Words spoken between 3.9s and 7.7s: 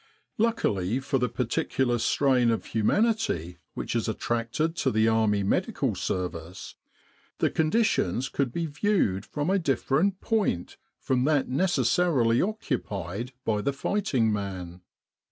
is attracted to the Army Medical Service, the